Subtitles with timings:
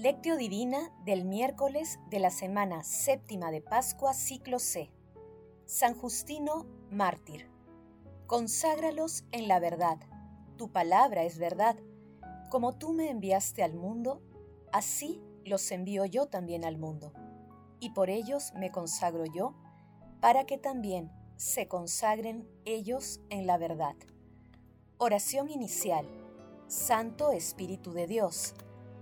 [0.00, 4.90] Lectio Divina del miércoles de la semana séptima de Pascua, ciclo C.
[5.66, 7.50] San Justino, mártir.
[8.26, 9.98] Conságralos en la verdad.
[10.56, 11.76] Tu palabra es verdad.
[12.48, 14.22] Como tú me enviaste al mundo,
[14.72, 17.12] así los envío yo también al mundo.
[17.78, 19.54] Y por ellos me consagro yo,
[20.22, 23.96] para que también se consagren ellos en la verdad.
[24.96, 26.08] Oración inicial.
[26.68, 28.54] Santo Espíritu de Dios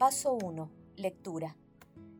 [0.00, 0.70] Paso 1.
[0.96, 1.58] Lectura.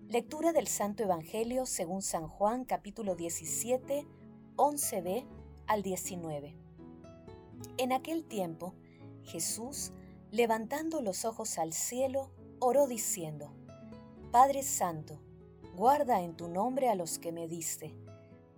[0.06, 4.06] Lectura del Santo Evangelio según San Juan capítulo 17,
[4.56, 5.24] 11b
[5.66, 6.58] al 19.
[7.78, 8.74] En aquel tiempo,
[9.22, 9.92] Jesús,
[10.30, 13.50] levantando los ojos al cielo, oró diciendo,
[14.30, 15.18] Padre Santo,
[15.74, 17.96] guarda en tu nombre a los que me diste,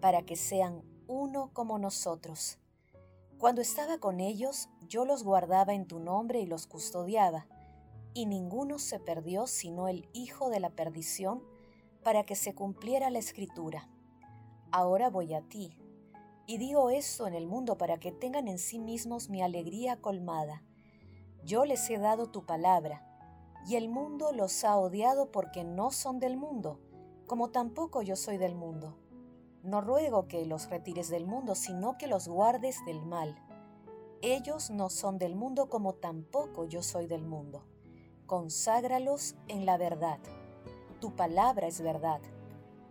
[0.00, 2.58] para que sean uno como nosotros.
[3.38, 7.46] Cuando estaba con ellos, yo los guardaba en tu nombre y los custodiaba
[8.14, 11.42] y ninguno se perdió sino el Hijo de la perdición,
[12.02, 13.88] para que se cumpliera la escritura.
[14.70, 15.78] Ahora voy a ti,
[16.46, 20.64] y digo esto en el mundo para que tengan en sí mismos mi alegría colmada.
[21.44, 23.06] Yo les he dado tu palabra,
[23.67, 26.80] y el mundo los ha odiado porque no son del mundo,
[27.27, 28.98] como tampoco yo soy del mundo.
[29.62, 33.36] No ruego que los retires del mundo, sino que los guardes del mal.
[34.20, 37.64] Ellos no son del mundo como tampoco yo soy del mundo
[38.32, 40.18] conságralos en la verdad.
[41.02, 42.22] Tu palabra es verdad.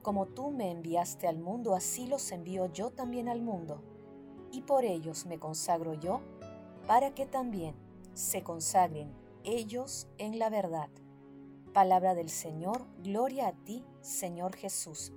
[0.03, 3.81] Como tú me enviaste al mundo, así los envío yo también al mundo.
[4.51, 6.21] Y por ellos me consagro yo,
[6.85, 7.73] para que también
[8.13, 9.11] se consagren
[9.43, 10.89] ellos en la verdad.
[11.73, 15.11] Palabra del Señor, gloria a ti, Señor Jesús.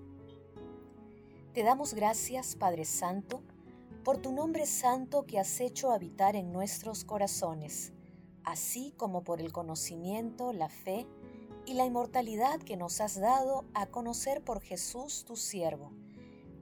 [1.52, 3.42] Te damos gracias, Padre Santo,
[4.02, 7.93] por tu nombre santo que has hecho habitar en nuestros corazones
[8.44, 11.06] así como por el conocimiento, la fe
[11.66, 15.92] y la inmortalidad que nos has dado a conocer por Jesús tu siervo.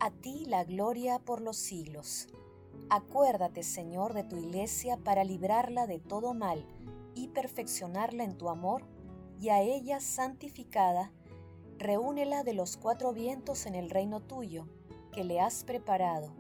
[0.01, 2.29] A ti la gloria por los siglos.
[2.89, 6.67] Acuérdate, Señor, de tu iglesia para librarla de todo mal
[7.15, 8.85] y perfeccionarla en tu amor,
[9.41, 11.11] y a ella santificada,
[11.79, 14.69] reúnela de los cuatro vientos en el reino tuyo,
[15.13, 16.33] que le has preparado,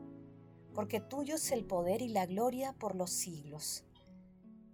[0.72, 3.84] porque tuyo es el poder y la gloria por los siglos.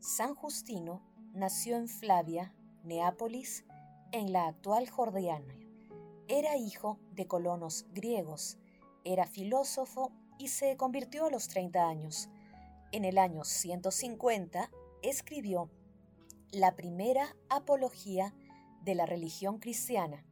[0.00, 1.02] San Justino
[1.34, 2.54] nació en Flavia,
[2.84, 3.64] Neápolis,
[4.12, 5.58] en la actual Jordania.
[6.28, 8.58] Era hijo de colonos griegos,
[9.04, 12.28] era filósofo y se convirtió a los 30 años.
[12.92, 14.70] En el año 150
[15.02, 15.68] escribió
[16.52, 18.34] la primera apología
[18.84, 20.24] de la religión cristiana.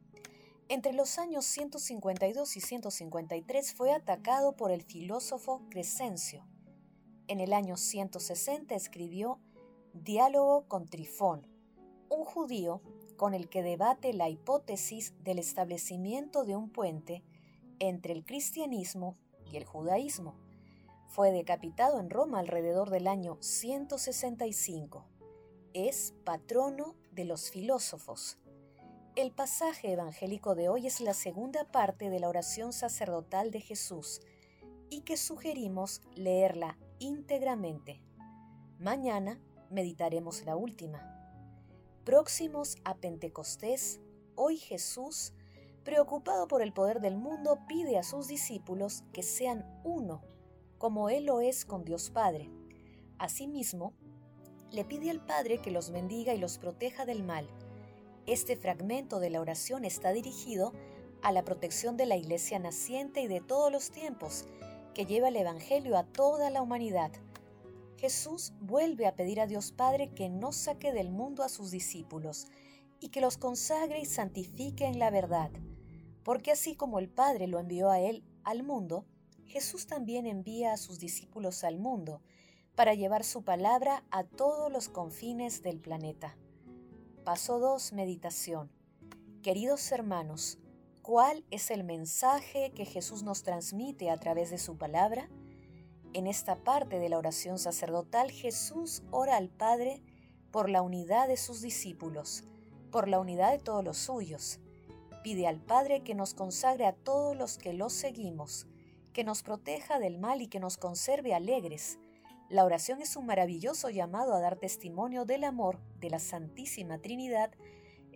[0.69, 6.47] Entre los años 152 y 153 fue atacado por el filósofo Crescencio.
[7.27, 9.41] En el año 160 escribió
[9.93, 11.47] Diálogo con Trifón,
[12.09, 12.81] un judío
[13.17, 17.23] con el que debate la hipótesis del establecimiento de un puente
[17.79, 19.15] entre el cristianismo
[19.51, 20.35] y el judaísmo.
[21.07, 25.05] Fue decapitado en Roma alrededor del año 165.
[25.73, 28.37] Es patrono de los filósofos.
[29.15, 34.21] El pasaje evangélico de hoy es la segunda parte de la oración sacerdotal de Jesús
[34.89, 38.01] y que sugerimos leerla íntegramente.
[38.79, 41.13] Mañana meditaremos la última.
[42.03, 43.99] Próximos a Pentecostés,
[44.35, 45.33] hoy Jesús,
[45.83, 50.21] preocupado por el poder del mundo, pide a sus discípulos que sean uno,
[50.77, 52.49] como Él lo es con Dios Padre.
[53.17, 53.93] Asimismo,
[54.71, 57.47] le pide al Padre que los bendiga y los proteja del mal.
[58.25, 60.73] Este fragmento de la oración está dirigido
[61.21, 64.45] a la protección de la iglesia naciente y de todos los tiempos,
[64.93, 67.11] que lleva el Evangelio a toda la humanidad
[67.97, 72.47] Jesús vuelve a pedir a Dios Padre que no saque del mundo a sus discípulos
[72.99, 75.51] y que los consagre y santifique en la verdad,
[76.23, 79.05] porque así como el Padre lo envió a él al mundo,
[79.45, 82.21] Jesús también envía a sus discípulos al mundo
[82.75, 86.37] para llevar su palabra a todos los confines del planeta.
[87.23, 87.93] Paso 2.
[87.93, 88.69] Meditación.
[89.41, 90.59] Queridos hermanos,
[91.01, 95.29] ¿cuál es el mensaje que Jesús nos transmite a través de su palabra?
[96.17, 100.01] En esta parte de la oración sacerdotal Jesús ora al Padre
[100.49, 102.43] por la unidad de sus discípulos,
[102.89, 104.59] por la unidad de todos los suyos,
[105.23, 108.65] Pide al Padre que nos consagre a todos los que los seguimos,
[109.13, 111.99] que nos proteja del mal y que nos conserve alegres.
[112.49, 117.51] La oración es un maravilloso llamado a dar testimonio del amor de la Santísima Trinidad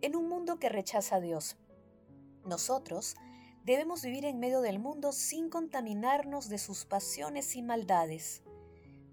[0.01, 1.55] en un mundo que rechaza a Dios.
[2.45, 3.15] Nosotros
[3.63, 8.43] debemos vivir en medio del mundo sin contaminarnos de sus pasiones y maldades,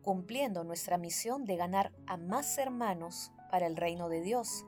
[0.03, 4.65] cumpliendo nuestra misión de ganar a más hermanos para el reino de Dios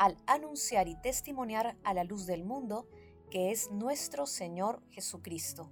[0.00, 2.88] al anunciar y testimoniar a la luz del mundo
[3.30, 5.70] que es nuestro Señor Jesucristo.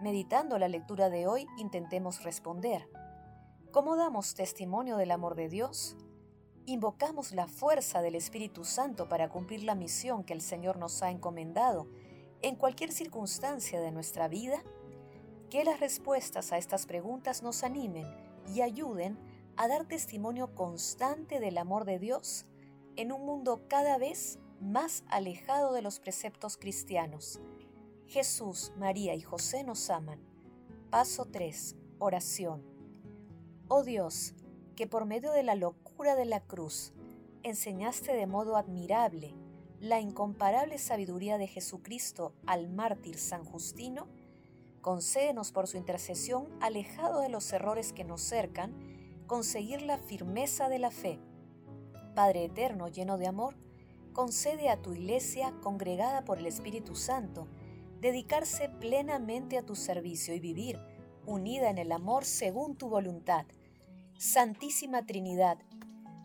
[0.00, 2.88] Meditando la lectura de hoy, intentemos responder.
[3.70, 5.94] ¿Cómo damos testimonio del amor de Dios?
[6.64, 11.10] ¿Invocamos la fuerza del Espíritu Santo para cumplir la misión que el Señor nos ha
[11.10, 11.86] encomendado
[12.44, 14.62] en cualquier circunstancia de nuestra vida?
[15.48, 18.04] Que las respuestas a estas preguntas nos animen
[18.54, 19.18] y ayuden
[19.56, 22.44] a dar testimonio constante del amor de Dios
[22.96, 27.40] en un mundo cada vez más alejado de los preceptos cristianos.
[28.08, 30.20] Jesús, María y José nos aman.
[30.90, 31.76] Paso 3.
[31.98, 32.62] Oración.
[33.68, 34.34] Oh Dios,
[34.76, 36.92] que por medio de la locura de la cruz
[37.42, 39.34] enseñaste de modo admirable
[39.84, 44.08] la incomparable sabiduría de Jesucristo al mártir San Justino,
[44.80, 48.74] concédenos por su intercesión, alejado de los errores que nos cercan,
[49.26, 51.20] conseguir la firmeza de la fe
[52.14, 53.56] Padre eterno, lleno de amor,
[54.12, 57.48] concede a tu iglesia, congregada por el Espíritu Santo,
[58.00, 60.78] dedicarse plenamente a tu servicio y vivir
[61.26, 63.46] unida en el amor según tu voluntad.
[64.16, 65.58] Santísima Trinidad,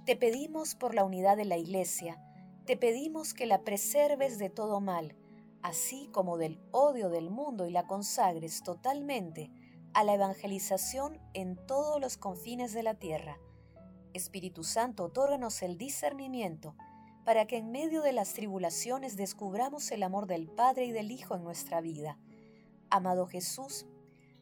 [0.05, 2.23] te pedimos por la unidad de la iglesia,
[2.69, 5.15] te pedimos que la preserves de todo mal,
[5.63, 9.49] así como del odio del mundo y la consagres totalmente
[9.95, 13.39] a la evangelización en todos los confines de la tierra
[14.13, 16.75] Espíritu Santo, otórganos el discernimiento
[17.25, 21.33] para que en medio de las tribulaciones descubramos el amor del Padre y del Hijo
[21.33, 22.19] en nuestra vida.
[22.91, 23.87] Amado Jesús,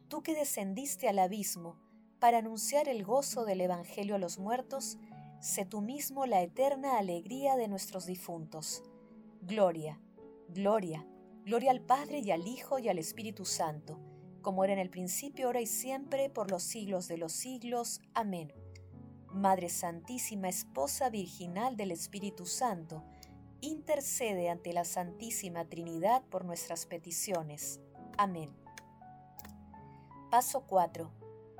[0.08, 1.78] tú que descendiste al abismo
[2.18, 4.98] para anunciar el gozo del Evangelio a los muertos,
[5.40, 8.82] sé tú mismo la eterna alegría de nuestros difuntos.
[9.42, 10.00] Gloria,
[10.48, 11.06] gloria,
[11.44, 13.98] gloria al Padre y al Hijo y al Espíritu Santo,
[14.42, 18.00] como era en el principio, ahora y siempre, por los siglos de los siglos.
[18.14, 18.52] Amén.
[19.32, 23.04] Madre Santísima, Esposa Virginal del Espíritu Santo,
[23.60, 27.80] intercede ante la Santísima Trinidad por nuestras peticiones.
[28.16, 28.50] Amén.
[30.30, 31.10] Paso 4.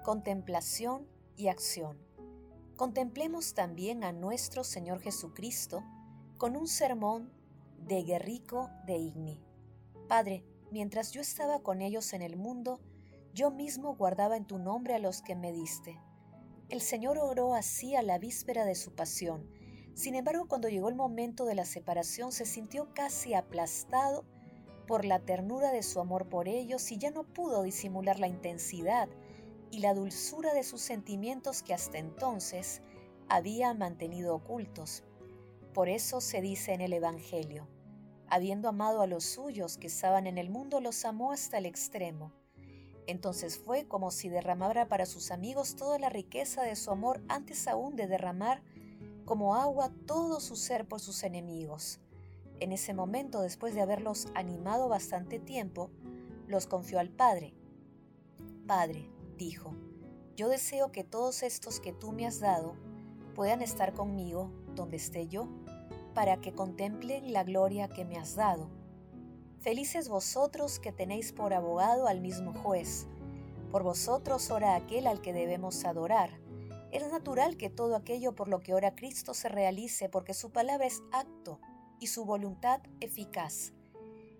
[0.04, 2.07] Contemplación y acción.
[2.78, 5.84] Contemplemos también a nuestro Señor Jesucristo
[6.38, 7.30] con un sermón
[7.76, 9.44] de Guerrico de Igni.
[10.08, 12.80] Padre, mientras yo estaba con ellos en el mundo,
[13.34, 16.00] yo mismo guardaba en tu nombre a los que me diste
[16.69, 19.48] el Señor oró así a la víspera de su pasión.
[19.94, 24.26] Sin embargo, cuando llegó el momento de la separación, se sintió casi aplastado
[24.86, 29.08] por la ternura de su amor por ellos y ya no pudo disimular la intensidad
[29.70, 32.82] y la dulzura de sus sentimientos que hasta entonces
[33.29, 35.05] había mantenido ocultos.
[35.75, 37.69] Por eso se dice en el Evangelio,
[38.29, 42.32] habiendo amado a los suyos que estaban en el mundo, los amó hasta el extremo.
[43.06, 47.67] Entonces fue como si derramara para sus amigos toda la riqueza de su amor antes
[47.67, 48.63] aún de derramar
[49.25, 52.01] como agua todo su ser por sus enemigos.
[52.60, 55.91] En ese momento, después de haberlos animado bastante tiempo,
[56.46, 57.55] los confió al Padre.
[58.67, 59.74] Padre, dijo,
[60.36, 62.76] yo deseo que todos estos que tú me has dado
[63.34, 65.48] puedan estar conmigo donde esté yo,
[66.14, 68.68] para que contemplen la gloria que me has dado
[69.60, 73.08] Felices vosotros que tenéis por abogado al mismo juez.
[73.72, 76.30] Por vosotros ora aquel al que debemos adorar.
[76.92, 80.86] Es natural que todo aquello por lo que ora Cristo se realice porque su palabra
[80.86, 81.60] es acto
[81.98, 83.72] y su voluntad eficaz.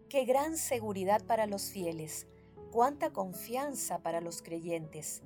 [0.09, 2.29] Qué gran seguridad para los fieles,
[2.71, 5.23] cuánta confianza para los creyentes.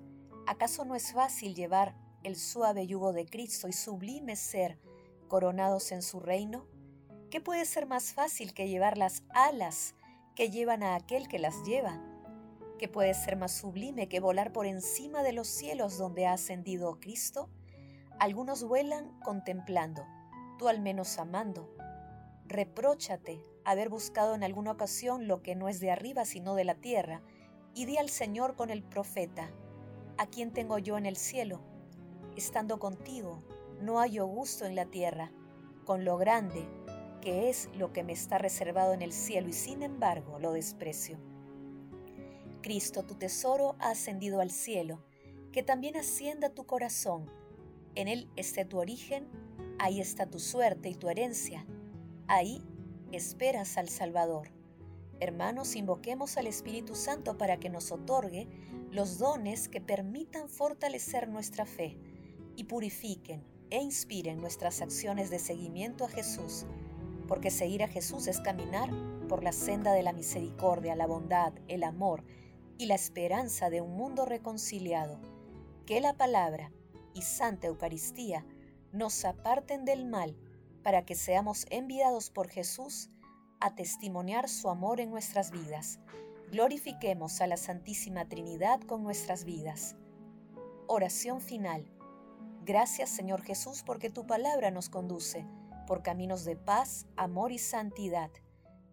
[0.46, 4.78] ¿Acaso no es fácil llevar el suave yugo de Cristo y sublime ser
[5.28, 6.66] coronados en su reino?
[7.30, 9.94] ¿Qué puede ser más fácil que llevar las alas
[10.34, 12.00] que llevan a aquel que las lleva?
[12.78, 16.99] ¿Qué puede ser más sublime que volar por encima de los cielos donde ha ascendido
[17.00, 17.49] Cristo?
[18.18, 20.04] Algunos vuelan contemplando,
[20.58, 21.75] tú al menos amando.
[22.46, 26.75] Repróchate haber buscado en alguna ocasión lo que no es de arriba sino de la
[26.75, 27.23] tierra,
[27.75, 29.50] y di al Señor con el profeta,
[30.19, 31.61] ¿a quién tengo yo en el cielo?
[32.37, 33.42] Estando contigo,
[33.81, 35.33] no hallo gusto en la tierra,
[35.85, 36.69] con lo grande
[37.23, 41.19] que es lo que me está reservado en el cielo y sin embargo lo desprecio.
[42.62, 45.02] Cristo, tu tesoro, ha ascendido al cielo,
[45.52, 47.31] que también ascienda tu corazón.
[47.95, 49.28] En él esté tu origen,
[49.78, 51.64] ahí está tu suerte y tu herencia.
[52.26, 52.62] Ahí
[53.12, 54.49] esperas al Salvador.
[55.21, 58.49] Hermanos, invoquemos al Espíritu Santo para que nos otorgue
[58.90, 61.97] los dones que permitan fortalecer nuestra fe
[62.57, 66.66] y purifiquen e inspiren nuestras acciones de seguimiento a Jesús,
[67.28, 68.90] porque seguir a Jesús es caminar
[69.28, 72.25] por la senda de la misericordia, la bondad, el amor
[72.76, 75.21] y la esperanza de un mundo reconciliado.
[75.87, 76.73] Que la palabra
[77.14, 78.45] y Santa Eucaristía
[78.92, 80.37] nos aparten del mal
[80.82, 83.10] para que seamos enviados por Jesús
[83.60, 86.00] a testimoniar su amor en nuestras vidas.
[86.50, 89.96] Glorifiquemos a la Santísima Trinidad con nuestras vidas.
[90.86, 91.86] Oración final.
[92.64, 95.46] Gracias Señor Jesús porque tu palabra nos conduce
[95.86, 98.30] por caminos de paz, amor y santidad.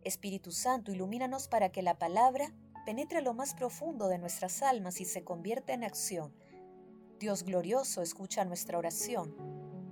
[0.03, 2.53] Espíritu Santo, ilumínanos para que la palabra
[2.86, 6.34] penetre lo más profundo de nuestras almas y se convierta en acción.
[7.19, 9.59] Dios glorioso, escucha nuestra oración.